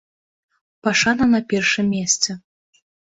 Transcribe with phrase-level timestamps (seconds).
[0.87, 2.37] Пашана на першым месцы.